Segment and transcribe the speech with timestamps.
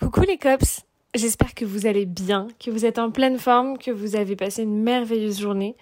[0.00, 0.80] Coucou les cops,
[1.14, 4.62] j'espère que vous allez bien, que vous êtes en pleine forme, que vous avez passé
[4.62, 5.76] une merveilleuse journée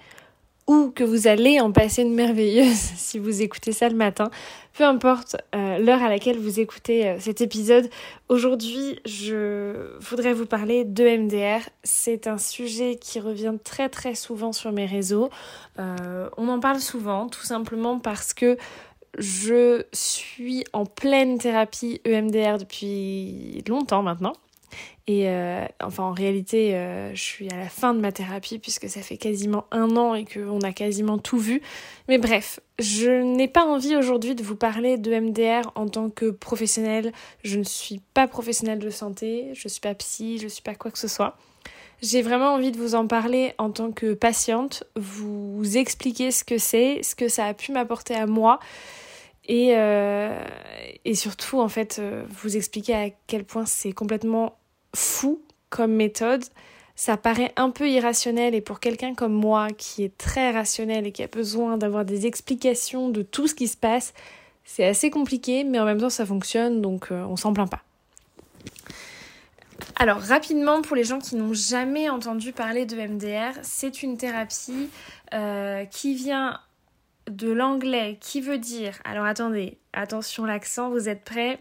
[0.67, 4.31] ou que vous allez en passer une merveilleuse si vous écoutez ça le matin.
[4.75, 7.89] Peu importe euh, l'heure à laquelle vous écoutez euh, cet épisode,
[8.29, 11.69] aujourd'hui je voudrais vous parler de MDR.
[11.85, 15.31] C'est un sujet qui revient très très souvent sur mes réseaux.
[15.79, 18.59] Euh, on en parle souvent tout simplement parce que
[19.17, 24.35] je suis en pleine thérapie EMDR depuis longtemps maintenant.
[25.07, 28.91] Et euh, enfin, en réalité, euh, je suis à la fin de ma thérapie puisque
[28.91, 31.63] ça fait quasiment un an et qu'on a quasiment tout vu.
[32.09, 36.31] Mais bref, je n'ai pas envie aujourd'hui de vous parler de MDR en tant que
[36.31, 37.13] professionnel.
[37.43, 40.63] Je ne suis pas professionnelle de santé, je ne suis pas psy, je ne suis
[40.63, 41.39] pas quoi que ce soit.
[42.01, 46.57] J'ai vraiment envie de vous en parler en tant que patiente, vous expliquer ce que
[46.57, 48.61] c'est, ce que ça a pu m'apporter à moi
[49.49, 50.41] et, euh,
[51.05, 54.59] et surtout en fait euh, vous expliquer à quel point c'est complètement
[54.95, 55.41] fou
[55.71, 56.45] comme méthode.
[56.95, 61.13] Ça paraît un peu irrationnel et pour quelqu'un comme moi qui est très rationnel et
[61.13, 64.15] qui a besoin d'avoir des explications de tout ce qui se passe,
[64.65, 67.83] c'est assez compliqué mais en même temps ça fonctionne donc euh, on s'en plaint pas.
[69.97, 74.89] Alors rapidement, pour les gens qui n'ont jamais entendu parler de MDR, c'est une thérapie
[75.35, 76.61] euh, qui vient
[77.29, 81.59] de l'anglais qui veut dire, alors attendez, attention l'accent, vous êtes prêts?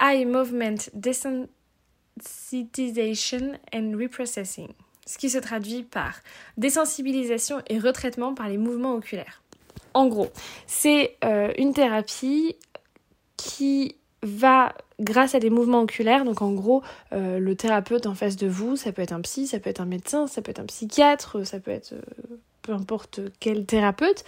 [0.00, 4.68] Eye Movement Desensitization and Reprocessing,
[5.06, 6.14] ce qui se traduit par
[6.56, 9.42] désensibilisation et retraitement par les mouvements oculaires.
[9.94, 10.28] En gros,
[10.66, 12.56] c'est euh, une thérapie
[13.36, 18.36] qui va grâce à des mouvements oculaires, donc en gros, euh, le thérapeute en face
[18.36, 20.58] de vous, ça peut être un psy, ça peut être un médecin, ça peut être
[20.58, 22.36] un psychiatre, ça peut être euh,
[22.68, 24.24] peu importe quel thérapeute,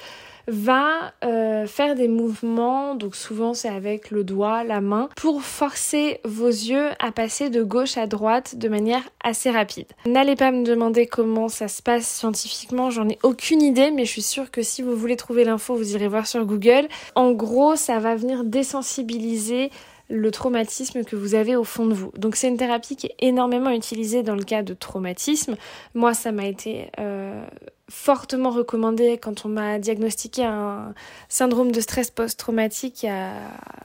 [0.48, 6.20] va euh, faire des mouvements, donc souvent c'est avec le doigt, la main, pour forcer
[6.24, 9.88] vos yeux à passer de gauche à droite de manière assez rapide.
[10.06, 14.10] N'allez pas me demander comment ça se passe scientifiquement, j'en ai aucune idée, mais je
[14.12, 16.88] suis sûre que si vous voulez trouver l'info, vous irez voir sur Google.
[17.16, 19.70] En gros, ça va venir désensibiliser
[20.10, 22.12] le traumatisme que vous avez au fond de vous.
[22.16, 25.56] Donc c'est une thérapie qui est énormément utilisée dans le cas de traumatisme.
[25.94, 27.44] Moi, ça m'a été euh,
[27.88, 30.94] fortement recommandé quand on m'a diagnostiqué un
[31.28, 33.32] syndrome de stress post-traumatique il y a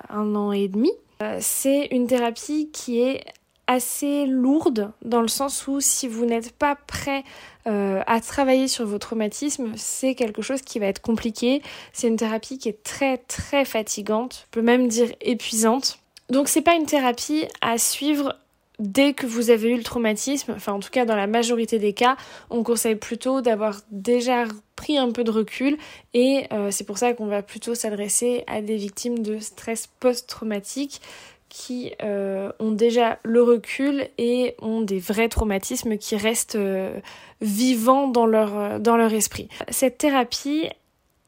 [0.09, 0.91] un an et demi.
[1.22, 3.24] Euh, c'est une thérapie qui est
[3.68, 7.24] assez lourde dans le sens où si vous n'êtes pas prêt
[7.68, 11.62] euh, à travailler sur vos traumatismes, c'est quelque chose qui va être compliqué.
[11.94, 16.00] C'est une thérapie qui est très très fatigante, peut même dire épuisante.
[16.30, 18.36] Donc c'est pas une thérapie à suivre
[18.80, 21.94] dès que vous avez eu le traumatisme, enfin en tout cas dans la majorité des
[21.94, 22.18] cas,
[22.50, 25.78] on conseille plutôt d'avoir déjà pris un peu de recul
[26.14, 31.02] et euh, c'est pour ça qu'on va plutôt s'adresser à des victimes de stress post-traumatique
[31.47, 37.00] qui euh, ont déjà le recul et ont des vrais traumatismes qui restent euh,
[37.40, 39.47] vivants dans leur, dans leur esprit.
[39.69, 40.68] Cette thérapie,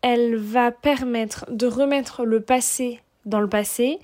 [0.02, 4.00] elle va permettre de remettre le passé dans le passé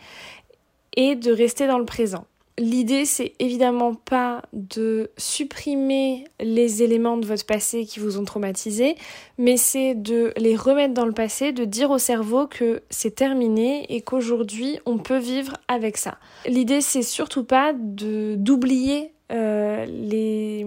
[0.96, 2.26] et de rester dans le présent.
[2.60, 8.96] L'idée, c'est évidemment pas de supprimer les éléments de votre passé qui vous ont traumatisé,
[9.40, 13.88] mais c'est de les remettre dans le passé, de dire au cerveau que c'est terminé
[13.90, 16.20] et qu'aujourd'hui on peut vivre avec ça.
[16.46, 20.64] L'idée, c'est surtout pas d'oublier euh, les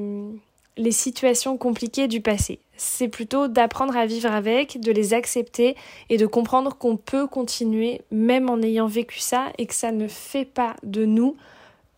[0.77, 2.59] les situations compliquées du passé.
[2.77, 5.77] C'est plutôt d'apprendre à vivre avec, de les accepter
[6.11, 10.09] et de comprendre qu'on peut continuer même en ayant vécu ça et que ça ne
[10.09, 11.37] fait pas de nous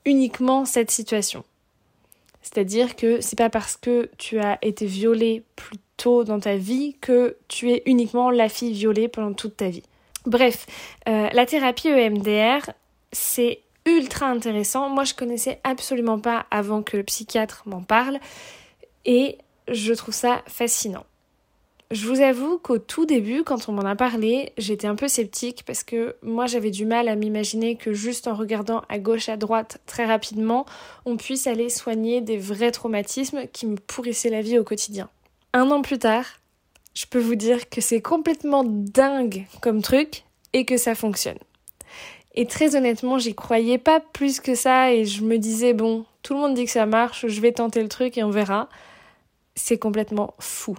[0.04, 1.44] uniquement cette situation.
[2.42, 6.96] C'est-à-dire que c'est pas parce que tu as été violée plus tôt dans ta vie
[7.00, 9.82] que tu es uniquement la fille violée pendant toute ta vie.
[10.24, 10.66] Bref,
[11.08, 12.70] euh, la thérapie EMDR,
[13.12, 14.88] c'est ultra intéressant.
[14.88, 18.18] Moi, je connaissais absolument pas avant que le psychiatre m'en parle
[19.04, 19.38] et
[19.70, 21.04] je trouve ça fascinant.
[21.90, 25.62] Je vous avoue qu'au tout début, quand on m'en a parlé, j'étais un peu sceptique
[25.64, 29.38] parce que moi j'avais du mal à m'imaginer que juste en regardant à gauche, à
[29.38, 30.66] droite très rapidement,
[31.06, 35.08] on puisse aller soigner des vrais traumatismes qui me pourrissaient la vie au quotidien.
[35.54, 36.26] Un an plus tard,
[36.92, 41.38] je peux vous dire que c'est complètement dingue comme truc et que ça fonctionne.
[42.34, 46.34] Et très honnêtement, j'y croyais pas plus que ça et je me disais bon, tout
[46.34, 48.68] le monde dit que ça marche, je vais tenter le truc et on verra.
[49.58, 50.76] C'est complètement fou.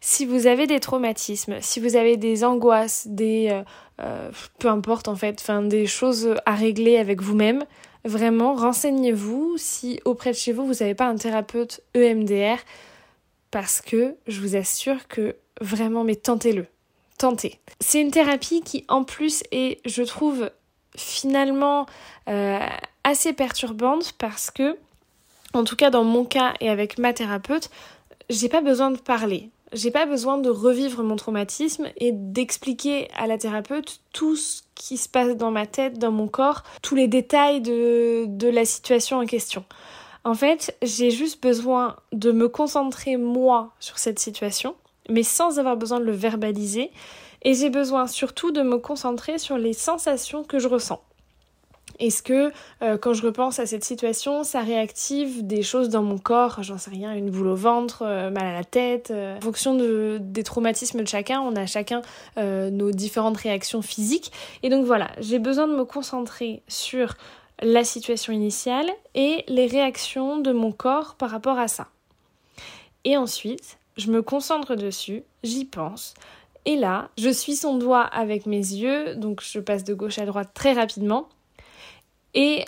[0.00, 3.62] Si vous avez des traumatismes, si vous avez des angoisses, des euh,
[4.00, 7.64] euh, peu importe en fait, des choses à régler avec vous-même,
[8.04, 12.56] vraiment renseignez-vous si auprès de chez vous vous n'avez pas un thérapeute EMDR
[13.50, 16.66] parce que je vous assure que vraiment mais tentez-le.
[17.18, 17.60] Tentez.
[17.80, 20.50] C'est une thérapie qui en plus est, je trouve,
[20.96, 21.86] finalement
[22.28, 22.58] euh,
[23.04, 24.76] assez perturbante parce que,
[25.52, 27.70] en tout cas dans mon cas et avec ma thérapeute,
[28.30, 29.50] j'ai pas besoin de parler.
[29.72, 34.98] J'ai pas besoin de revivre mon traumatisme et d'expliquer à la thérapeute tout ce qui
[34.98, 39.18] se passe dans ma tête, dans mon corps, tous les détails de, de la situation
[39.18, 39.64] en question.
[40.24, 44.76] En fait, j'ai juste besoin de me concentrer moi sur cette situation,
[45.08, 46.90] mais sans avoir besoin de le verbaliser.
[47.44, 51.02] Et j'ai besoin surtout de me concentrer sur les sensations que je ressens.
[52.02, 52.50] Est-ce que
[52.82, 56.60] euh, quand je repense à cette situation, ça réactive des choses dans mon corps?
[56.60, 59.12] J'en sais rien, une boule au ventre, euh, mal à la tête.
[59.12, 59.36] Euh.
[59.36, 62.02] En fonction de, des traumatismes de chacun, on a chacun
[62.36, 64.32] nos différentes réactions physiques.
[64.64, 67.14] Et donc voilà, j'ai besoin de me concentrer sur
[67.62, 71.86] la situation initiale et les réactions de mon corps par rapport à ça.
[73.04, 76.14] Et ensuite, je me concentre dessus, j'y pense.
[76.64, 80.26] Et là, je suis son doigt avec mes yeux, donc je passe de gauche à
[80.26, 81.28] droite très rapidement
[82.34, 82.64] et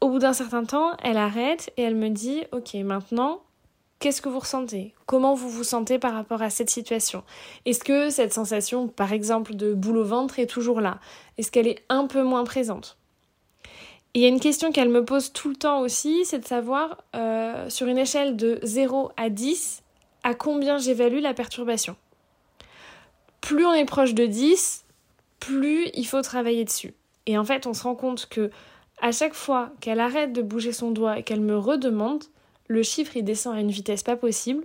[0.00, 3.42] au bout d'un certain temps, elle arrête et elle me dit Ok, maintenant,
[3.98, 4.94] qu'est-ce que vous ressentez?
[5.06, 7.22] Comment vous vous sentez par rapport à cette situation?
[7.64, 10.98] Est-ce que cette sensation, par exemple, de boule au ventre est toujours là?
[11.38, 12.96] Est-ce qu'elle est un peu moins présente?
[14.14, 16.98] Il y a une question qu'elle me pose tout le temps aussi, c'est de savoir,
[17.16, 19.82] euh, sur une échelle de 0 à 10,
[20.22, 21.96] à combien j'évalue la perturbation?
[23.40, 24.84] Plus on est proche de 10,
[25.40, 26.92] plus il faut travailler dessus.
[27.26, 28.50] Et en fait, on se rend compte que
[29.02, 32.22] à chaque fois qu'elle arrête de bouger son doigt et qu'elle me redemande,
[32.68, 34.64] le chiffre il descend à une vitesse pas possible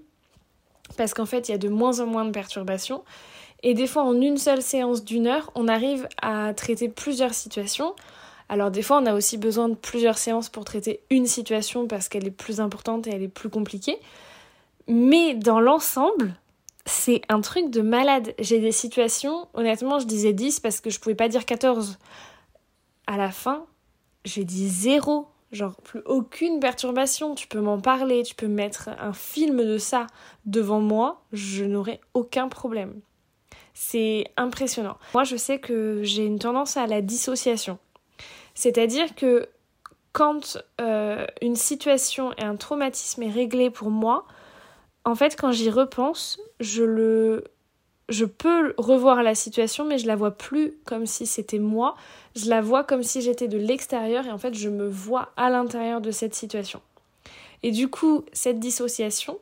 [0.96, 3.04] parce qu'en fait il y a de moins en moins de perturbations
[3.64, 7.96] et des fois en une seule séance d'une heure on arrive à traiter plusieurs situations.
[8.48, 12.08] Alors des fois on a aussi besoin de plusieurs séances pour traiter une situation parce
[12.08, 13.98] qu'elle est plus importante et elle est plus compliquée.
[14.88, 16.34] Mais dans l'ensemble,
[16.86, 18.34] c'est un truc de malade.
[18.40, 21.98] J'ai des situations, honnêtement je disais 10 parce que je pouvais pas dire 14.
[23.08, 23.66] À la fin,
[24.28, 25.28] j'ai dit zéro.
[25.54, 27.34] Genre, plus aucune perturbation.
[27.34, 30.08] Tu peux m'en parler, tu peux mettre un film de ça
[30.46, 33.00] devant moi, je n'aurai aucun problème.
[33.74, 34.98] C'est impressionnant.
[35.14, 37.80] Moi, je sais que j'ai une tendance à la dissociation.
[38.56, 39.48] C'est-à-dire que
[40.12, 44.26] quand euh, une situation et un traumatisme est réglé pour moi,
[45.06, 47.46] en fait, quand j'y repense, je le
[48.10, 51.96] je peux revoir la situation, mais je la vois plus comme si c'était moi.
[52.36, 55.50] Je la vois comme si j'étais de l'extérieur et en fait, je me vois à
[55.50, 56.82] l'intérieur de cette situation.
[57.64, 59.40] Et du coup, cette dissociation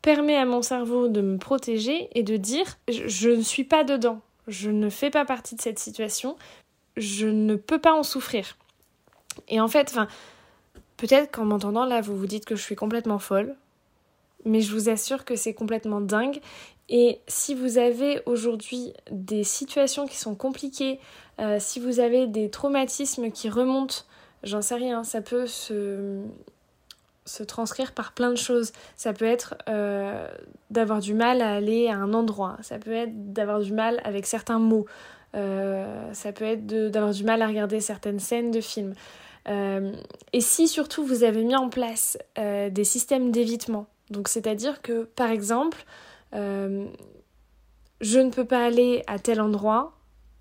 [0.00, 4.20] permet à mon cerveau de me protéger et de dire je, ne suis pas dedans,
[4.48, 6.36] je ne fais pas partie de cette situation,
[6.96, 8.56] je ne peux pas en souffrir.
[9.48, 9.96] Et en fait,
[10.96, 13.54] peut-être qu'en m'entendant là, vous vous dites que je suis complètement folle,
[14.44, 16.40] mais je vous assure que c'est complètement dingue
[16.88, 21.00] et si vous avez aujourd'hui des situations qui sont compliquées,
[21.40, 24.04] euh, si vous avez des traumatismes qui remontent,
[24.42, 26.20] j'en sais rien, ça peut se,
[27.24, 28.72] se transcrire par plein de choses.
[28.94, 30.28] Ça peut être euh,
[30.70, 34.26] d'avoir du mal à aller à un endroit, ça peut être d'avoir du mal avec
[34.26, 34.84] certains mots,
[35.34, 38.92] euh, ça peut être d'avoir du mal à regarder certaines scènes de films.
[39.46, 45.30] et si surtout vous avez mis en place des systèmes d'évitement, donc c'est-à-dire que par
[45.30, 45.84] exemple,
[46.34, 46.86] euh,
[48.00, 49.92] je ne peux pas aller à tel endroit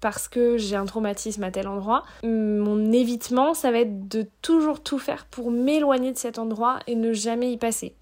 [0.02, 2.04] parce que j'ai un traumatisme à tel endroit.
[2.24, 6.96] Mon évitement, ça va être de toujours tout faire pour m'éloigner de cet endroit et
[6.96, 7.94] ne jamais y passer.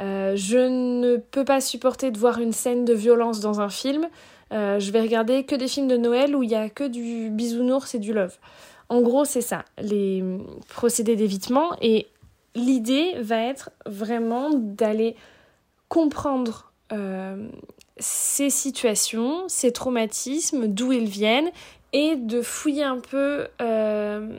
[0.00, 4.08] Euh, je ne peux pas supporter de voir une scène de violence dans un film.
[4.52, 7.30] Euh, je vais regarder que des films de Noël où il n'y a que du
[7.30, 8.36] bisounours et du love.
[8.88, 10.22] En gros, c'est ça, les
[10.68, 11.76] procédés d'évitement.
[11.80, 12.06] Et
[12.56, 15.14] l'idée va être vraiment d'aller
[15.88, 17.48] comprendre euh,
[17.98, 21.50] ces situations, ces traumatismes, d'où ils viennent,
[21.92, 24.38] et de fouiller un peu euh,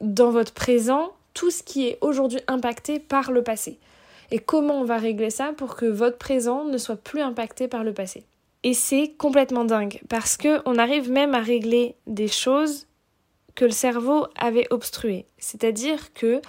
[0.00, 3.78] dans votre présent tout ce qui est aujourd'hui impacté par le passé.
[4.30, 7.84] Et comment on va régler ça pour que votre présent ne soit plus impacté par
[7.84, 8.24] le passé.
[8.62, 12.86] Et c'est complètement dingue parce que on arrive même à régler des choses
[13.54, 15.26] que le cerveau avait obstruées.
[15.38, 16.40] C'est-à-dire que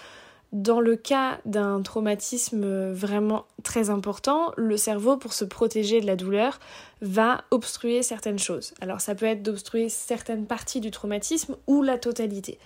[0.51, 6.17] dans le cas d'un traumatisme vraiment très important, le cerveau, pour se protéger de la
[6.17, 6.59] douleur,
[7.01, 8.73] va obstruer certaines choses.
[8.81, 12.59] Alors ça peut être d'obstruer certaines parties du traumatisme ou la totalité.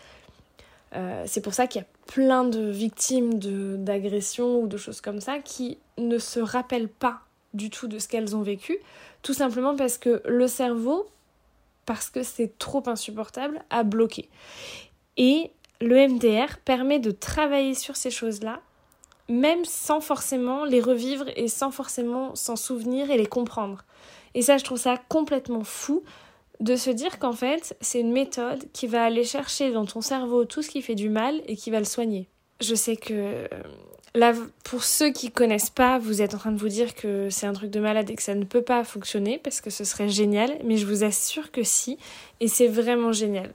[0.96, 3.38] Euh, c'est pour ça qu'il y a plein de victimes
[3.84, 7.20] d'agressions ou de choses comme ça qui ne se rappellent pas
[7.54, 8.78] du tout de ce qu'elles ont vécu,
[9.22, 11.08] tout simplement parce que le cerveau,
[11.86, 14.30] parce que c'est trop insupportable, a bloqué.
[15.18, 15.52] Et
[15.82, 18.62] le MDR permet de travailler sur ces choses-là,
[19.28, 23.84] même sans forcément les revivre et sans forcément s'en souvenir et les comprendre.
[24.34, 26.04] Et ça, je trouve ça complètement fou
[26.60, 30.46] de se dire qu'en fait, c'est une méthode qui va aller chercher dans ton cerveau
[30.46, 32.30] tout ce qui fait du mal et qui va le soigner.
[32.62, 33.48] Je sais que euh,
[34.14, 37.46] là, pour ceux qui connaissent pas, vous êtes en train de vous dire que c'est
[37.46, 40.08] un truc de malade et que ça ne peut pas fonctionner parce que ce serait
[40.08, 41.98] génial, mais je vous assure que si,
[42.40, 43.54] et c'est vraiment génial.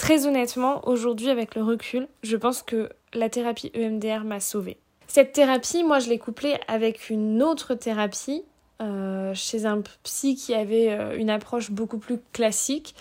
[0.00, 4.78] Très honnêtement, aujourd'hui, avec le recul, je pense que la thérapie EMDR m'a sauvée.
[5.06, 8.42] Cette thérapie, moi, je l'ai couplée avec une autre thérapie
[8.80, 12.94] euh, chez un psy qui avait euh, une approche beaucoup plus classique.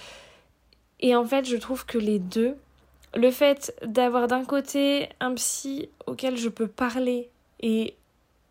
[0.99, 2.57] Et en fait, je trouve que les deux,
[3.15, 7.29] le fait d'avoir d'un côté un psy auquel je peux parler
[7.61, 7.95] et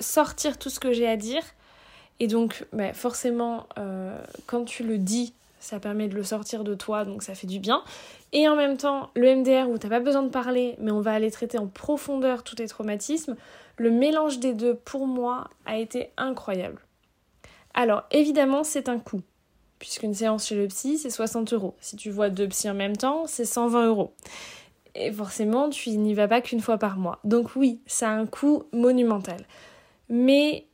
[0.00, 1.42] sortir tout ce que j'ai à dire,
[2.18, 6.74] et donc bah, forcément, euh, quand tu le dis, ça permet de le sortir de
[6.74, 7.82] toi, donc ça fait du bien.
[8.32, 11.12] Et en même temps, le MDR où t'as pas besoin de parler, mais on va
[11.12, 13.36] aller traiter en profondeur tous tes traumatismes,
[13.76, 16.80] le mélange des deux pour moi a été incroyable.
[17.74, 19.22] Alors, évidemment, c'est un coût,
[19.78, 21.74] puisqu'une séance chez le psy, c'est 60 euros.
[21.80, 24.12] Si tu vois deux psys en même temps, c'est 120 euros.
[24.94, 27.20] Et forcément, tu n'y vas pas qu'une fois par mois.
[27.22, 29.46] Donc oui, ça a un coût monumental.
[30.08, 30.66] Mais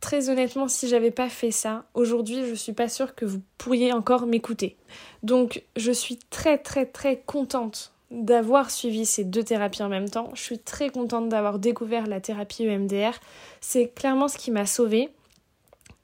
[0.00, 3.92] très honnêtement, si j'avais pas fait ça, aujourd'hui, je suis pas sûre que vous pourriez
[3.92, 4.76] encore m'écouter.
[5.22, 10.30] Donc, je suis très très très contente d'avoir suivi ces deux thérapies en même temps.
[10.34, 13.12] Je suis très contente d'avoir découvert la thérapie EMDR.
[13.60, 15.10] C'est clairement ce qui m'a sauvée.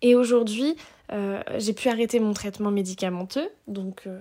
[0.02, 0.76] Et aujourd'hui,
[1.12, 4.20] euh, j'ai pu arrêter mon traitement médicamenteux, donc euh,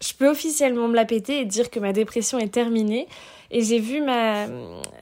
[0.00, 3.06] je peux officiellement me la péter et dire que ma dépression est terminée.
[3.50, 4.46] Et j'ai vu ma,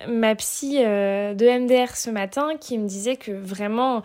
[0.08, 4.02] ma psy euh, de MDR ce matin qui me disait que vraiment,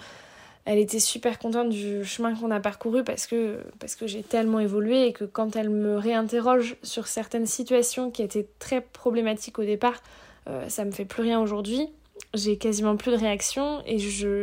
[0.65, 4.59] elle était super contente du chemin qu'on a parcouru parce que, parce que j'ai tellement
[4.59, 9.65] évolué et que quand elle me réinterroge sur certaines situations qui étaient très problématiques au
[9.65, 10.01] départ,
[10.69, 11.89] ça me fait plus rien aujourd'hui
[12.37, 13.97] j'ai quasiment plus de réaction et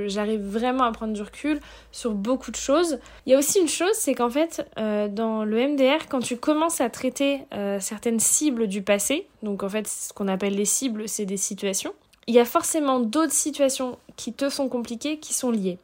[0.09, 1.61] j'arrive vraiment à prendre du recul
[1.93, 2.99] sur beaucoup de choses.
[3.27, 6.37] Il y a aussi une chose, c'est qu'en fait, euh, dans le MDR, quand tu
[6.37, 10.65] commences à traiter euh, certaines cibles du passé, donc en fait, ce qu'on appelle les
[10.65, 11.95] cibles, c'est des situations,
[12.27, 15.79] il y a forcément d'autres situations qui te sont compliquées qui sont liées.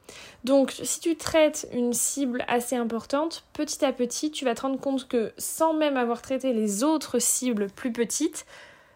[0.44, 4.80] Donc, si tu traites une cible assez importante, petit à petit, tu vas te rendre
[4.80, 8.46] compte que sans même avoir traité les autres cibles plus petites,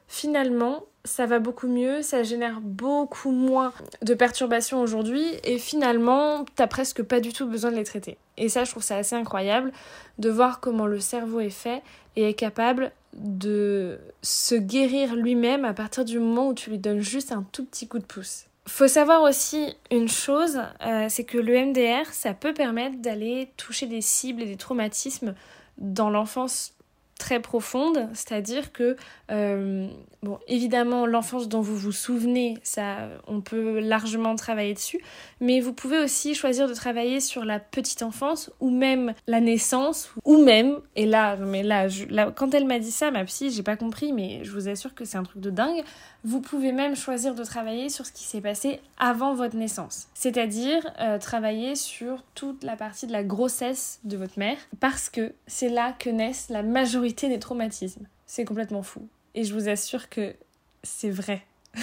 [0.09, 6.67] finalement, ça va beaucoup mieux, ça génère beaucoup moins de perturbations aujourd'hui et finalement, t'as
[6.67, 8.17] presque pas du tout besoin de les traiter.
[8.37, 9.71] Et ça, je trouve ça assez incroyable
[10.19, 11.83] de voir comment le cerveau est fait
[12.17, 17.01] et est capable de se guérir lui-même à partir du moment où tu lui donnes
[17.01, 18.47] juste un tout petit coup de pouce.
[18.67, 23.87] Faut savoir aussi une chose, euh, c'est que le MDR, ça peut permettre d'aller toucher
[23.87, 25.35] des cibles et des traumatismes
[25.77, 26.74] dans l'enfance
[27.19, 28.97] très profonde, c'est-à-dire que,
[29.31, 29.87] euh,
[30.23, 35.01] bon, évidemment, l'enfance dont vous vous souvenez, ça, on peut largement travailler dessus,
[35.41, 40.11] mais vous pouvez aussi choisir de travailler sur la petite enfance ou même la naissance,
[40.25, 41.89] ou même, et là, mais là,
[42.35, 45.05] quand elle m'a dit ça, ma psy, j'ai pas compris, mais je vous assure que
[45.05, 45.85] c'est un truc de dingue,
[46.25, 50.09] vous pouvez même choisir de travailler sur ce qui s'est passé avant votre naissance.
[50.15, 55.33] C'est-à-dire euh, travailler sur toute la partie de la grossesse de votre mère, parce que
[55.47, 58.07] c'est là que naissent la majorité des traumatismes.
[58.27, 59.07] C'est complètement fou.
[59.35, 60.35] Et je vous assure que
[60.83, 61.45] c'est vrai.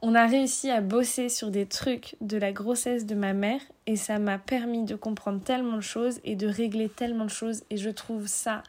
[0.00, 3.96] On a réussi à bosser sur des trucs de la grossesse de ma mère et
[3.96, 7.76] ça m'a permis de comprendre tellement de choses et de régler tellement de choses et
[7.76, 8.62] je trouve ça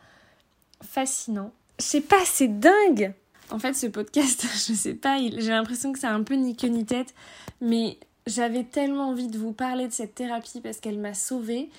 [0.81, 1.51] fascinant.
[1.79, 3.13] Je sais pas, c'est dingue
[3.51, 6.67] en fait, ce podcast, je sais pas, j'ai l'impression que c'est un peu ni queue
[6.67, 7.13] ni tête,
[7.61, 11.69] mais j'avais tellement envie de vous parler de cette thérapie parce qu'elle m'a sauvée.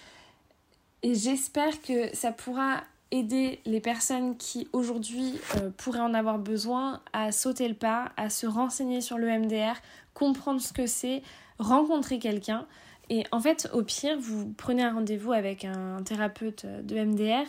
[1.03, 7.01] Et j'espère que ça pourra aider les personnes qui aujourd'hui euh, pourraient en avoir besoin
[7.13, 9.75] à sauter le pas, à se renseigner sur le MDR,
[10.15, 11.23] comprendre ce que c'est,
[11.59, 12.67] rencontrer quelqu'un.
[13.09, 17.45] Et en fait, au pire, vous prenez un rendez-vous avec un thérapeute de MDR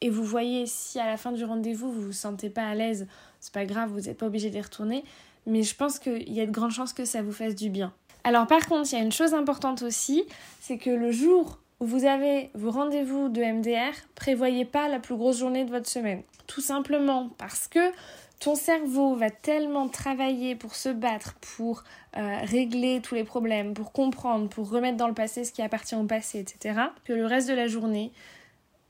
[0.00, 3.06] et vous voyez si à la fin du rendez-vous vous vous sentez pas à l'aise
[3.40, 5.04] c'est pas grave, vous n'êtes pas obligé d'y retourner,
[5.46, 7.92] mais je pense qu'il y a de grandes chances que ça vous fasse du bien.
[8.24, 10.24] Alors par contre, il y a une chose importante aussi,
[10.60, 15.38] c'est que le jour vous avez vos rendez-vous de MDR, prévoyez pas la plus grosse
[15.38, 16.22] journée de votre semaine.
[16.46, 17.92] Tout simplement parce que
[18.40, 21.84] ton cerveau va tellement travailler pour se battre, pour
[22.16, 25.94] euh, régler tous les problèmes, pour comprendre, pour remettre dans le passé ce qui appartient
[25.94, 28.12] au passé, etc., que le reste de la journée,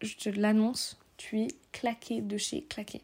[0.01, 3.03] je te l'annonce, tu es claqué de chez claqué.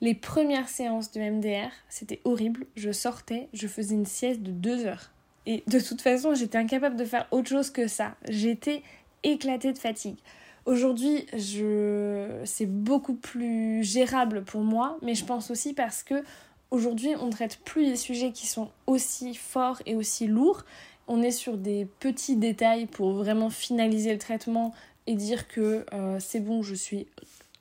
[0.00, 2.66] Les premières séances de MDR, c'était horrible.
[2.74, 5.12] Je sortais, je faisais une sieste de deux heures.
[5.46, 8.14] Et de toute façon, j'étais incapable de faire autre chose que ça.
[8.28, 8.82] J'étais
[9.22, 10.16] éclatée de fatigue.
[10.64, 12.28] Aujourd'hui, je...
[12.44, 16.22] c'est beaucoup plus gérable pour moi, mais je pense aussi parce que
[16.70, 20.64] aujourd'hui, on ne traite plus des sujets qui sont aussi forts et aussi lourds.
[21.08, 24.72] On est sur des petits détails pour vraiment finaliser le traitement
[25.08, 27.08] et dire que euh, c'est bon, je suis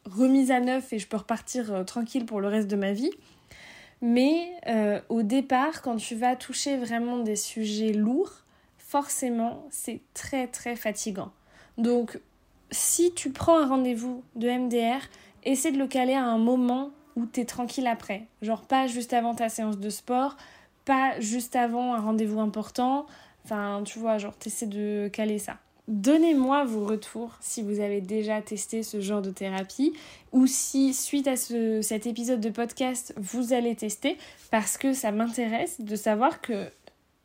[0.05, 3.11] remise à neuf et je peux repartir euh, tranquille pour le reste de ma vie.
[4.01, 8.43] Mais euh, au départ, quand tu vas toucher vraiment des sujets lourds,
[8.77, 11.31] forcément, c'est très très fatigant.
[11.77, 12.19] Donc,
[12.71, 15.01] si tu prends un rendez-vous de MDR,
[15.43, 18.27] essaie de le caler à un moment où tu es tranquille après.
[18.41, 20.35] Genre pas juste avant ta séance de sport,
[20.85, 23.05] pas juste avant un rendez-vous important.
[23.45, 25.57] Enfin, tu vois, genre t'essaies de caler ça.
[25.91, 29.91] Donnez-moi vos retours si vous avez déjà testé ce genre de thérapie
[30.31, 34.17] ou si suite à ce, cet épisode de podcast vous allez tester
[34.51, 36.69] parce que ça m'intéresse de savoir que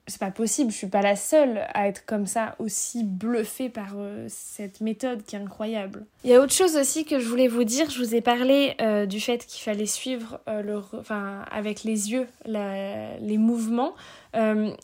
[0.08, 3.94] c'est pas possible, je suis pas la seule à être comme ça, aussi bluffée par
[3.96, 6.06] euh, cette méthode qui est incroyable.
[6.22, 8.74] Il y a autre chose aussi que je voulais vous dire, je vous ai parlé
[8.80, 13.94] euh, du fait qu'il fallait suivre euh, le, enfin, avec les yeux les mouvements.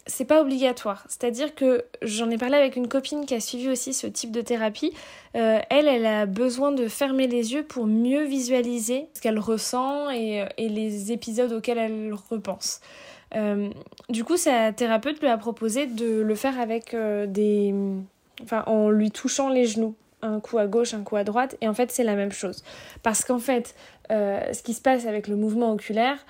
[0.07, 3.93] c'est pas obligatoire, c'est-à-dire que j'en ai parlé avec une copine qui a suivi aussi
[3.93, 4.93] ce type de thérapie.
[5.35, 10.47] elle, elle a besoin de fermer les yeux pour mieux visualiser ce qu'elle ressent et,
[10.57, 12.81] et les épisodes auxquels elle repense.
[13.34, 13.70] Euh,
[14.08, 17.74] du coup, sa thérapeute lui a proposé de le faire avec euh, des.
[18.42, 19.94] Enfin, en lui touchant les genoux.
[20.24, 21.56] Un coup à gauche, un coup à droite.
[21.60, 22.62] Et en fait, c'est la même chose.
[23.02, 23.74] Parce qu'en fait,
[24.12, 26.24] euh, ce qui se passe avec le mouvement oculaire,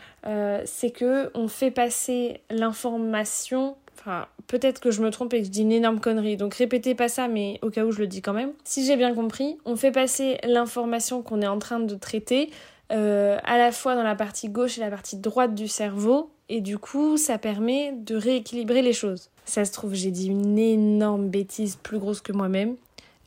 [0.65, 3.77] c'est que on fait passer l'information.
[3.99, 6.39] Enfin, peut-être que je me trompe et que je dis une énorme connerie.
[6.39, 8.53] Donc répétez pas ça, mais au cas où je le dis quand même.
[8.65, 12.51] Si j'ai bien compris, on fait passer l'information qu'on est en train de traiter
[12.89, 16.79] à la fois dans la partie gauche et la partie droite du cerveau et du
[16.79, 19.31] coup ça permet de rééquilibrer les choses.
[19.45, 22.77] Ça se trouve j'ai dit une énorme bêtise plus grosse que moi-même,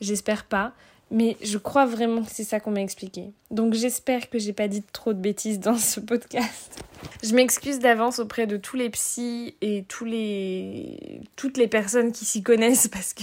[0.00, 0.72] j'espère pas,
[1.10, 3.30] mais je crois vraiment que c'est ça qu'on m'a expliqué.
[3.50, 6.82] Donc j'espère que j'ai pas dit trop de bêtises dans ce podcast.
[7.22, 11.20] Je m'excuse d'avance auprès de tous les psys et tous les...
[11.36, 13.22] toutes les personnes qui s'y connaissent parce que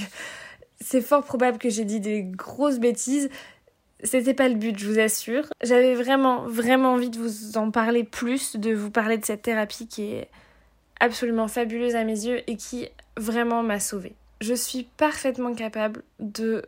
[0.80, 3.30] c'est fort probable que j'ai dit des grosses bêtises.
[4.04, 5.46] C'était pas le but, je vous assure.
[5.64, 9.88] J'avais vraiment, vraiment envie de vous en parler plus, de vous parler de cette thérapie
[9.88, 10.30] qui est
[11.00, 14.14] absolument fabuleuse à mes yeux et qui vraiment m'a sauvée.
[14.42, 16.64] Je suis parfaitement capable de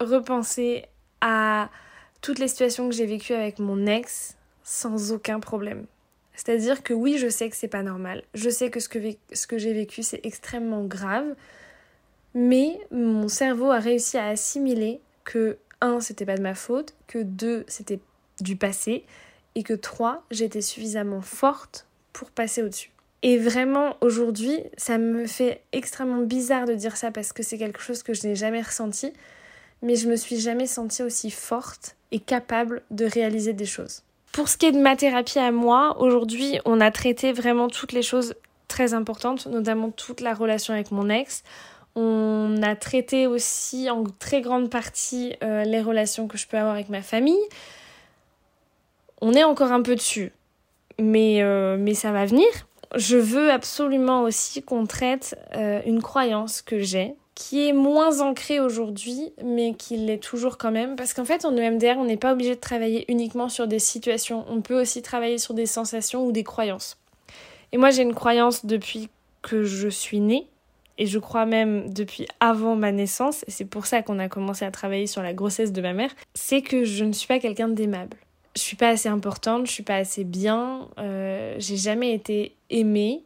[0.00, 0.84] repenser
[1.20, 1.70] à
[2.20, 5.86] toutes les situations que j'ai vécues avec mon ex sans aucun problème.
[6.34, 8.22] C'est-à-dire que oui, je sais que c'est pas normal.
[8.34, 8.98] Je sais que ce que,
[9.32, 11.34] ce que j'ai vécu, c'est extrêmement grave.
[12.34, 17.18] Mais mon cerveau a réussi à assimiler que un, c'était pas de ma faute, que
[17.18, 18.00] deux, c'était
[18.40, 19.04] du passé,
[19.54, 22.90] et que trois, j'étais suffisamment forte pour passer au-dessus.
[23.22, 27.80] Et vraiment, aujourd'hui, ça me fait extrêmement bizarre de dire ça parce que c'est quelque
[27.80, 29.12] chose que je n'ai jamais ressenti,
[29.82, 34.02] mais je me suis jamais sentie aussi forte et capable de réaliser des choses.
[34.32, 37.92] Pour ce qui est de ma thérapie à moi, aujourd'hui, on a traité vraiment toutes
[37.92, 38.34] les choses
[38.68, 41.42] très importantes, notamment toute la relation avec mon ex.
[41.96, 46.74] On a traité aussi en très grande partie euh, les relations que je peux avoir
[46.74, 47.40] avec ma famille.
[49.22, 50.32] On est encore un peu dessus,
[51.00, 52.46] mais, euh, mais ça va venir.
[52.94, 58.60] Je veux absolument aussi qu'on traite euh, une croyance que j'ai, qui est moins ancrée
[58.60, 60.96] aujourd'hui, mais qui l'est toujours quand même.
[60.96, 64.44] Parce qu'en fait, en EMDR, on n'est pas obligé de travailler uniquement sur des situations.
[64.48, 66.98] On peut aussi travailler sur des sensations ou des croyances.
[67.72, 69.08] Et moi, j'ai une croyance depuis
[69.40, 70.46] que je suis née,
[70.98, 74.64] et je crois même depuis avant ma naissance, et c'est pour ça qu'on a commencé
[74.64, 77.68] à travailler sur la grossesse de ma mère, c'est que je ne suis pas quelqu'un
[77.68, 78.16] d'aimable.
[78.56, 83.24] Je suis pas assez importante, je suis pas assez bien, euh, j'ai jamais été aimée,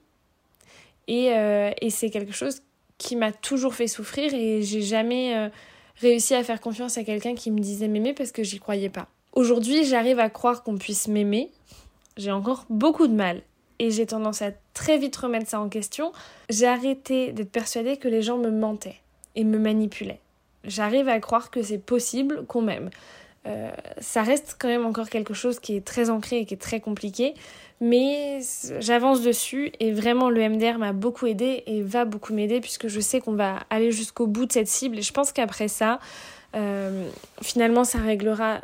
[1.07, 2.63] et, euh, et c'est quelque chose
[2.99, 5.49] qui m'a toujours fait souffrir, et j'ai jamais euh,
[6.01, 9.09] réussi à faire confiance à quelqu'un qui me disait m'aimer parce que j'y croyais pas.
[9.33, 11.51] Aujourd'hui, j'arrive à croire qu'on puisse m'aimer.
[12.17, 13.43] J'ai encore beaucoup de mal
[13.81, 16.13] et j'ai tendance à très vite remettre ça en question,
[16.51, 19.01] j'ai arrêté d'être persuadée que les gens me mentaient
[19.35, 20.21] et me manipulaient.
[20.65, 22.91] J'arrive à croire que c'est possible qu'on m'aime.
[23.47, 26.59] Euh, ça reste quand même encore quelque chose qui est très ancré et qui est
[26.59, 27.33] très compliqué,
[27.81, 28.41] mais
[28.81, 33.01] j'avance dessus et vraiment le MDR m'a beaucoup aidé et va beaucoup m'aider puisque je
[33.01, 36.01] sais qu'on va aller jusqu'au bout de cette cible et je pense qu'après ça,
[36.55, 37.09] euh,
[37.41, 38.61] finalement ça réglera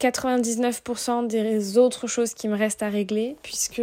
[0.00, 3.82] 99% des autres choses qui me restent à régler puisque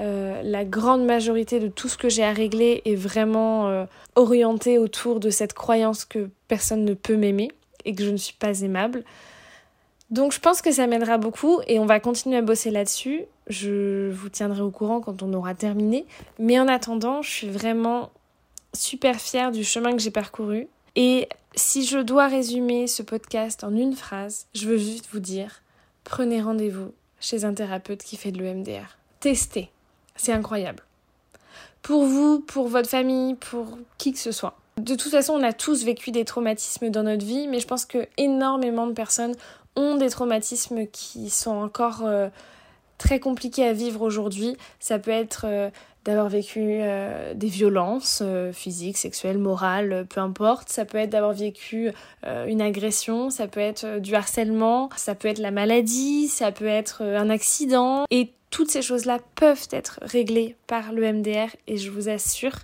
[0.00, 3.84] euh, la grande majorité de tout ce que j'ai à régler est vraiment euh,
[4.16, 7.50] orienté autour de cette croyance que personne ne peut m'aimer
[7.84, 9.04] et que je ne suis pas aimable.
[10.10, 13.24] Donc je pense que ça m'aidera beaucoup et on va continuer à bosser là-dessus.
[13.46, 16.06] Je vous tiendrai au courant quand on aura terminé.
[16.38, 18.10] Mais en attendant, je suis vraiment
[18.74, 20.68] super fière du chemin que j'ai parcouru.
[20.96, 25.62] Et si je dois résumer ce podcast en une phrase, je veux juste vous dire,
[26.04, 28.98] prenez rendez-vous chez un thérapeute qui fait de l'EMDR.
[29.20, 29.70] Testez.
[30.16, 30.82] C'est incroyable.
[31.82, 34.56] Pour vous, pour votre famille, pour qui que ce soit.
[34.76, 37.84] De toute façon, on a tous vécu des traumatismes dans notre vie, mais je pense
[37.84, 39.34] que énormément de personnes
[39.76, 42.28] ont des traumatismes qui sont encore euh,
[42.98, 44.56] très compliqués à vivre aujourd'hui.
[44.80, 45.70] Ça peut être euh,
[46.04, 48.22] d'avoir vécu euh, des violences
[48.52, 50.70] physiques, sexuelles, morales, peu importe.
[50.70, 51.92] Ça peut être d'avoir vécu
[52.46, 57.02] une agression, ça peut être du harcèlement, ça peut être la maladie, ça peut être
[57.02, 58.04] un accident.
[58.54, 62.54] Toutes ces choses-là peuvent être réglées par le MDR et je vous assure,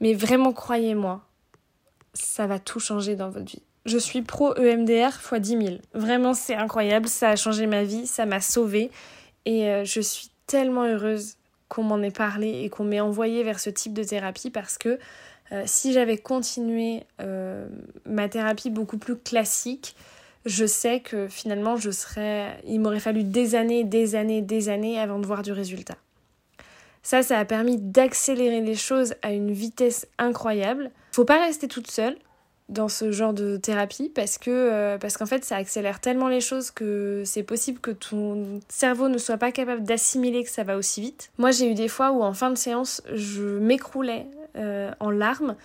[0.00, 1.24] mais vraiment croyez-moi,
[2.14, 3.62] ça va tout changer dans votre vie.
[3.86, 5.62] Je suis pro EMDR x 10 000.
[5.94, 7.06] Vraiment, c'est incroyable.
[7.06, 8.90] Ça a changé ma vie, ça m'a sauvée.
[9.44, 11.36] Et euh, je suis tellement heureuse
[11.68, 14.98] qu'on m'en ait parlé et qu'on m'ait envoyé vers ce type de thérapie parce que
[15.52, 17.68] euh, si j'avais continué euh,
[18.04, 19.94] ma thérapie beaucoup plus classique,
[20.46, 22.60] je sais que finalement, je serais.
[22.66, 25.96] Il m'aurait fallu des années, des années, des années avant de voir du résultat.
[27.02, 30.90] Ça, ça a permis d'accélérer les choses à une vitesse incroyable.
[31.12, 32.16] Faut pas rester toute seule
[32.68, 36.40] dans ce genre de thérapie parce que euh, parce qu'en fait ça accélère tellement les
[36.40, 40.76] choses que c'est possible que ton cerveau ne soit pas capable d'assimiler que ça va
[40.76, 41.30] aussi vite.
[41.38, 45.56] Moi j'ai eu des fois où en fin de séance je m'écroulais euh, en larmes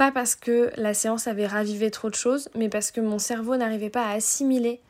[0.00, 3.58] pas parce que la séance avait ravivé trop de choses mais parce que mon cerveau
[3.58, 4.80] n'arrivait pas à assimiler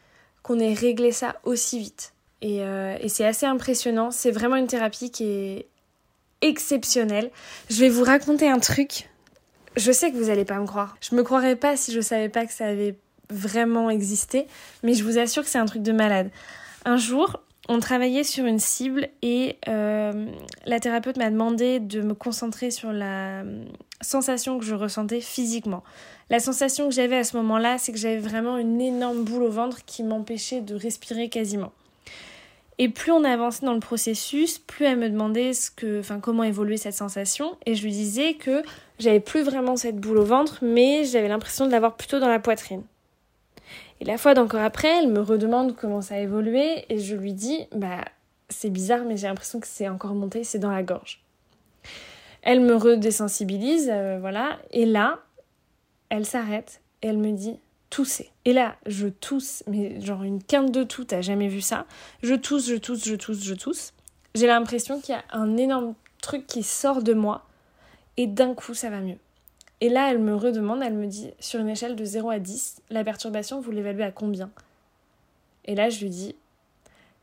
[0.45, 2.13] qu'on ait réglé ça aussi vite.
[2.43, 4.13] Et, euh, c'est assez impressionnant.
[4.13, 5.67] C'est vraiment une thérapie qui est
[6.43, 7.33] exceptionnelle.
[7.71, 9.09] Je vais vous raconter un truc
[9.77, 10.97] je sais que vous allez pas me croire.
[11.01, 12.97] Je me croirais pas si je savais pas que ça avait
[13.31, 14.47] vraiment existé,
[14.83, 16.31] mais je vous assure que c'est un truc de malade.
[16.85, 20.27] Un jour, on travaillait sur une cible et euh,
[20.67, 23.65] la thérapeute m'a demandé de me concentrer sur la euh,
[24.01, 25.85] sensation que je ressentais physiquement.
[26.31, 29.51] La sensation que j'avais à ce moment-là, c'est que j'avais vraiment une énorme boule au
[29.51, 31.71] ventre qui m'empêchait de respirer quasiment.
[32.79, 36.77] Et plus on avançait dans le processus, plus elle me demandait ce que, comment évoluer
[36.77, 37.57] cette sensation.
[37.67, 38.65] Et je lui disais que
[38.99, 42.41] j'avais plus vraiment cette boule au ventre, mais j'avais l'impression de l'avoir plutôt dans la
[42.41, 42.83] poitrine.
[44.01, 47.35] Et la fois d'encore après, elle me redemande comment ça a évolué et je lui
[47.35, 48.05] dis, bah,
[48.49, 51.23] c'est bizarre, mais j'ai l'impression que c'est encore monté, c'est dans la gorge.
[52.43, 55.21] Elle me redésensibilise, euh, voilà, et là,
[56.09, 57.59] elle s'arrête et elle me dit,
[57.91, 58.31] tousser.
[58.45, 61.87] Et là, je tousse, mais genre une quinte de tout, t'as jamais vu ça.
[62.23, 63.93] Je tousse, je tousse, je tousse, je tousse.
[64.35, 67.47] J'ai l'impression qu'il y a un énorme truc qui sort de moi
[68.17, 69.19] et d'un coup ça va mieux.
[69.81, 72.83] Et là, elle me redemande, elle me dit sur une échelle de 0 à 10,
[72.91, 74.51] la perturbation, vous l'évaluez à combien?
[75.65, 76.35] Et là, je lui dis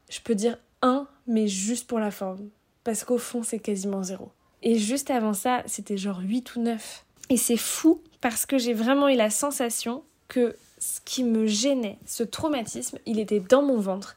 [0.09, 2.49] je peux dire 1, mais juste pour la forme.
[2.83, 4.31] Parce qu'au fond, c'est quasiment 0.
[4.63, 7.05] Et juste avant ça, c'était genre 8 ou 9.
[7.29, 11.97] Et c'est fou parce que j'ai vraiment eu la sensation que ce qui me gênait,
[12.05, 14.15] ce traumatisme, il était dans mon ventre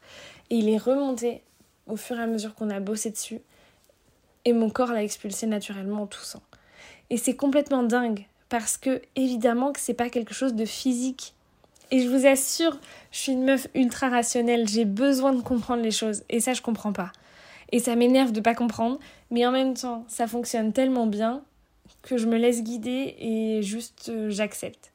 [0.49, 1.41] et il est remonté
[1.87, 3.41] au fur et à mesure qu'on a bossé dessus
[4.45, 6.41] et mon corps l'a expulsé naturellement en toussant.
[7.09, 11.33] Et c'est complètement dingue parce que évidemment que c'est pas quelque chose de physique.
[11.89, 12.77] Et je vous assure,
[13.11, 16.61] je suis une meuf ultra rationnelle, j'ai besoin de comprendre les choses et ça je
[16.61, 17.13] comprends pas.
[17.71, 18.99] Et ça m'énerve de pas comprendre,
[19.31, 21.41] mais en même temps, ça fonctionne tellement bien
[22.01, 24.91] que je me laisse guider et juste euh, j'accepte.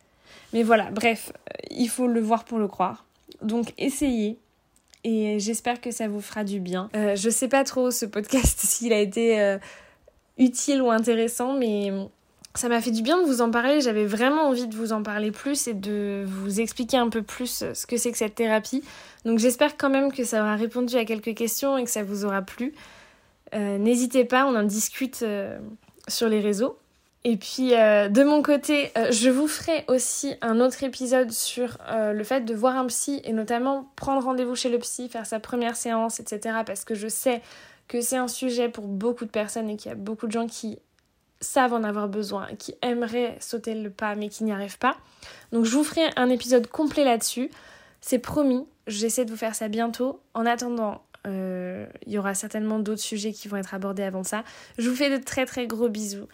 [0.52, 3.06] Mais voilà, bref, euh, il faut le voir pour le croire.
[3.40, 4.38] Donc essayez.
[5.02, 6.90] Et j'espère que ça vous fera du bien.
[6.94, 9.56] Euh, je sais pas trop ce podcast s'il a été euh,
[10.36, 11.90] utile ou intéressant, mais
[12.56, 13.80] ça m'a fait du bien de vous en parler.
[13.80, 17.64] J'avais vraiment envie de vous en parler plus et de vous expliquer un peu plus
[17.72, 18.82] ce que c'est que cette thérapie.
[19.24, 22.24] Donc j'espère quand même que ça aura répondu à quelques questions et que ça vous
[22.24, 22.74] aura plu.
[23.54, 25.24] N'hésitez pas, on en discute
[26.08, 26.78] sur les réseaux.
[27.28, 31.76] Et puis euh, de mon côté, euh, je vous ferai aussi un autre épisode sur
[31.88, 35.26] euh, le fait de voir un psy et notamment prendre rendez-vous chez le psy, faire
[35.26, 36.58] sa première séance, etc.
[36.64, 37.42] Parce que je sais
[37.88, 40.46] que c'est un sujet pour beaucoup de personnes et qu'il y a beaucoup de gens
[40.46, 40.78] qui
[41.40, 44.96] savent en avoir besoin, qui aimeraient sauter le pas mais qui n'y arrivent pas.
[45.52, 47.50] Donc je vous ferai un épisode complet là-dessus.
[48.00, 50.20] C'est promis, j'essaie de vous faire ça bientôt.
[50.34, 54.44] En attendant, il y aura certainement d'autres sujets qui vont être abordés avant ça.
[54.78, 56.28] Je vous fais de très très gros bisous.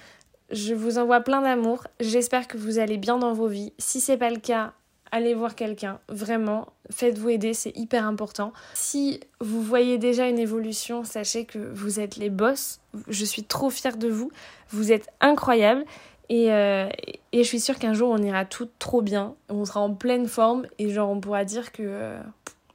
[0.51, 1.87] Je vous envoie plein d'amour.
[1.99, 3.73] J'espère que vous allez bien dans vos vies.
[3.79, 4.75] Si c'est pas le cas,
[5.13, 6.01] allez voir quelqu'un.
[6.09, 8.53] Vraiment, faites-vous aider, c'est hyper important.
[8.75, 12.81] Si vous voyez déjà une évolution, sachez que vous êtes les boss.
[13.09, 14.33] Je suis trop fière de vous.
[14.71, 15.85] Vous êtes incroyables.
[16.29, 16.89] Et, euh,
[17.33, 19.35] et je suis sûre qu'un jour, on ira tout trop bien.
[19.51, 22.19] On sera en pleine forme et genre, on pourra dire que euh,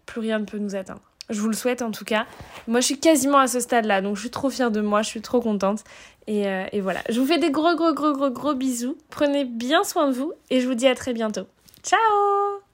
[0.05, 1.01] plus rien ne peut nous atteindre.
[1.29, 2.25] Je vous le souhaite en tout cas.
[2.67, 5.09] Moi, je suis quasiment à ce stade-là, donc je suis trop fière de moi, je
[5.09, 5.83] suis trop contente.
[6.27, 7.01] Et, euh, et voilà.
[7.09, 8.95] Je vous fais des gros, gros, gros, gros, gros bisous.
[9.09, 11.47] Prenez bien soin de vous et je vous dis à très bientôt.
[11.87, 12.66] Ciao